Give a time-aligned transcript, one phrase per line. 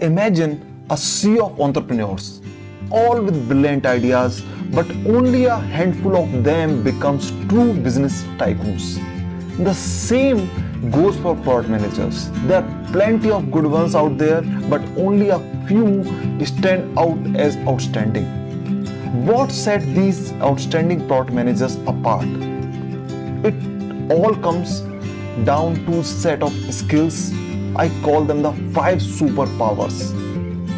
[0.00, 2.40] Imagine a sea of entrepreneurs,
[2.90, 4.40] all with brilliant ideas,
[4.72, 8.96] but only a handful of them becomes true business tycoons.
[9.62, 10.48] The same
[10.90, 12.30] goes for product managers.
[12.46, 14.40] There are plenty of good ones out there,
[14.70, 15.38] but only a
[15.68, 16.02] few
[16.46, 18.24] stand out as outstanding.
[19.26, 22.26] What set these outstanding product managers apart?
[23.44, 23.54] It
[24.10, 24.80] all comes
[25.44, 27.32] down to set of skills.
[27.80, 29.98] I call them the five superpowers.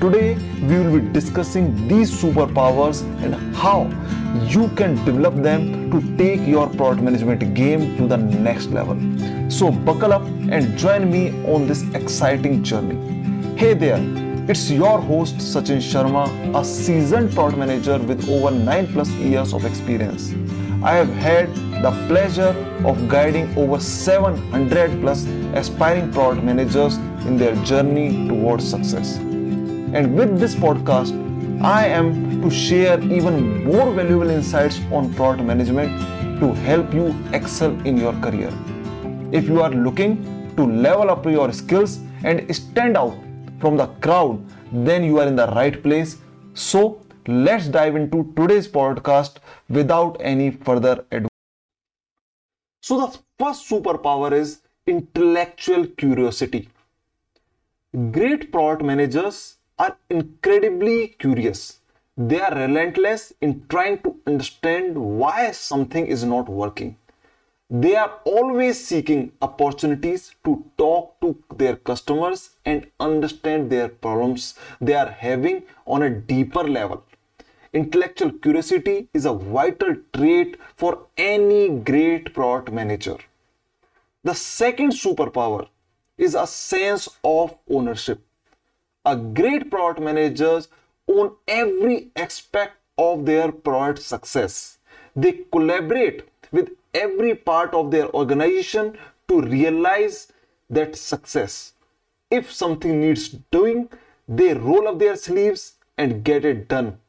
[0.00, 0.36] Today
[0.66, 3.80] we will be discussing these superpowers and how
[4.48, 8.96] you can develop them to take your product management game to the next level.
[9.50, 12.96] So buckle up and join me on this exciting journey.
[13.58, 14.00] Hey there,
[14.48, 16.24] it's your host Sachin Sharma,
[16.58, 20.32] a seasoned product manager with over 9 plus years of experience.
[20.86, 22.54] I have had the pleasure
[22.84, 25.24] of guiding over 700 plus
[25.60, 26.94] aspiring product managers
[27.26, 29.16] in their journey towards success.
[29.16, 31.10] And with this podcast,
[31.60, 35.90] I am to share even more valuable insights on product management
[36.38, 38.52] to help you excel in your career.
[39.32, 43.18] If you are looking to level up your skills and stand out
[43.58, 46.18] from the crowd, then you are in the right place.
[46.54, 49.36] So, let's dive into today's podcast
[49.68, 51.28] without any further ado.
[52.80, 56.68] So, the first superpower is intellectual curiosity.
[58.12, 61.80] Great product managers are incredibly curious.
[62.16, 66.96] They are relentless in trying to understand why something is not working.
[67.68, 74.94] They are always seeking opportunities to talk to their customers and understand their problems they
[74.94, 77.02] are having on a deeper level.
[77.76, 83.18] Intellectual curiosity is a vital trait for any great product manager.
[84.24, 85.68] The second superpower
[86.16, 88.22] is a sense of ownership.
[89.04, 90.68] A great product managers
[91.06, 94.78] own every aspect of their product success.
[95.14, 98.96] They collaborate with every part of their organization
[99.28, 100.32] to realize
[100.70, 101.74] that success.
[102.30, 103.90] If something needs doing,
[104.26, 107.00] they roll up their sleeves and get it done.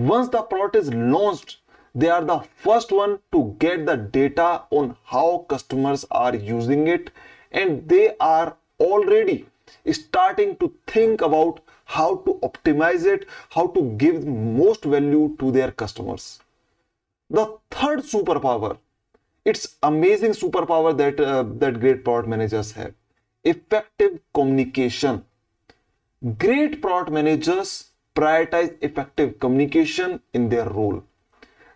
[0.00, 1.58] Once the product is launched,
[1.94, 7.10] they are the first one to get the data on how customers are using it
[7.52, 9.46] and they are already
[9.92, 15.70] starting to think about how to optimize it, how to give most value to their
[15.70, 16.40] customers.
[17.28, 18.78] The third superpower,
[19.44, 22.94] it's amazing superpower that uh, that great product managers have.
[23.44, 25.24] Effective communication.
[26.38, 31.02] Great product managers prioritize effective communication in their role.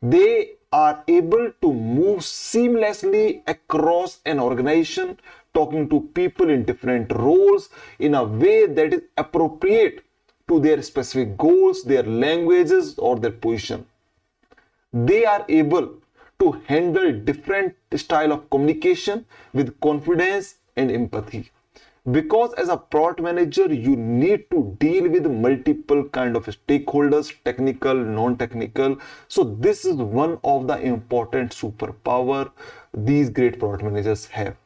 [0.00, 5.18] They are able to move seamlessly across an organization,
[5.52, 10.02] talking to people in different roles in a way that is appropriate
[10.48, 13.86] to their specific goals, their languages, or their position.
[14.92, 15.94] They are able
[16.40, 21.50] to handle different style of communication with confidence and empathy
[22.10, 27.94] because as a product manager you need to deal with multiple kind of stakeholders technical
[27.94, 28.98] non-technical.
[29.28, 32.50] So this is one of the important superpower
[32.92, 34.56] these great product managers have.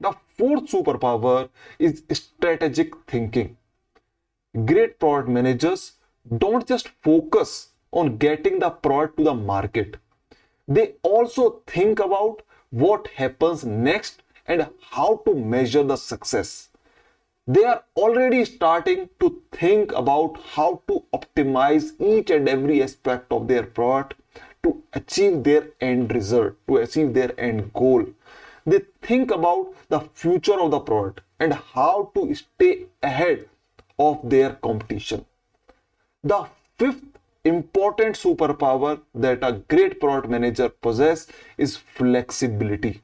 [0.00, 3.56] The fourth superpower is strategic thinking.
[4.64, 5.92] Great product managers
[6.38, 9.96] don't just focus on getting the product to the market.
[10.66, 16.68] They also think about what happens next and how to measure the success.
[17.46, 23.46] They are already starting to think about how to optimize each and every aspect of
[23.46, 24.14] their product
[24.64, 28.04] to achieve their end result, to achieve their end goal.
[28.64, 33.48] They think about the future of the product and how to stay ahead
[33.98, 35.24] of their competition.
[36.24, 37.04] The fifth
[37.44, 43.02] important superpower that a great product manager possesses is flexibility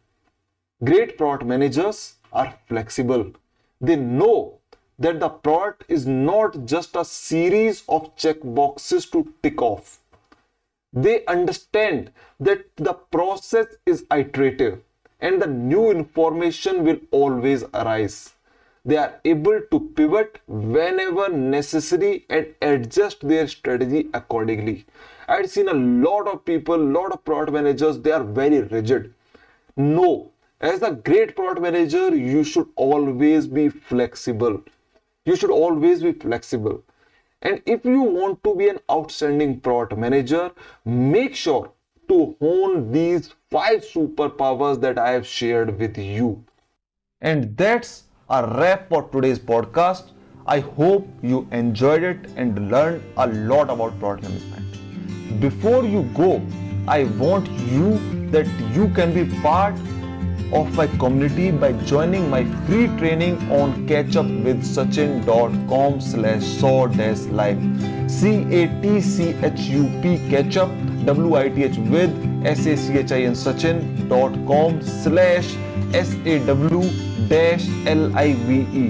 [0.85, 3.33] Great product managers are flexible.
[3.81, 4.59] They know
[4.99, 10.01] that the product is not just a series of check boxes to tick off.
[10.93, 12.11] They understand
[12.41, 14.81] that the process is iterative
[15.21, 18.33] and the new information will always arise.
[18.85, 24.85] They are able to pivot whenever necessary and adjust their strategy accordingly.
[25.29, 29.15] I've seen a lot of people, a lot of product managers, they are very rigid.
[29.77, 34.63] No, as a great product manager, you should always be flexible.
[35.25, 36.85] You should always be flexible.
[37.43, 40.53] And if you want to be an outstanding product manager,
[40.85, 41.73] make sure
[42.09, 46.45] to hone these five superpowers that I have shared with you.
[47.21, 50.13] And that's a wrap for today's podcast.
[50.47, 55.41] I hope you enjoyed it and learned a lot about product management.
[55.41, 56.41] Before you go,
[56.87, 57.99] I want you
[58.31, 59.75] that you can be part
[60.53, 67.61] of my community by joining my free training on catchupwithsachin.com slash saw dash live
[68.19, 70.71] c-a-t-c-h-u-p catchup
[71.07, 72.13] w-i-t-h with
[72.47, 75.49] s-a-c-h-i-n sachin.com slash
[76.03, 76.83] s-a-w
[77.29, 78.87] dash l-i-v-e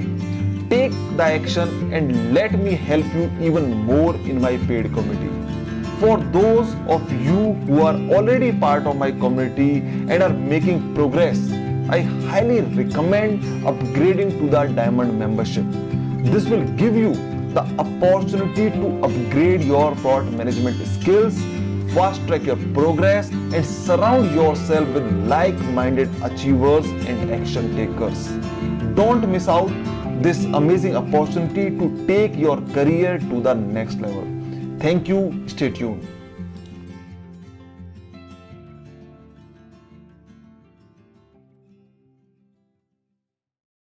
[0.73, 5.42] take the action and let me help you even more in my paid community
[6.03, 9.77] for those of you who are already part of my community
[10.13, 11.39] and are making progress,
[11.97, 12.01] I
[12.31, 15.65] highly recommend upgrading to the Diamond membership.
[16.33, 17.13] This will give you
[17.55, 21.41] the opportunity to upgrade your product management skills,
[21.95, 28.27] fast track your progress, and surround yourself with like minded achievers and action takers.
[28.97, 29.71] Don't miss out
[30.21, 34.42] this amazing opportunity to take your career to the next level.
[34.83, 35.45] Thank you.
[35.47, 36.22] Stay tuned.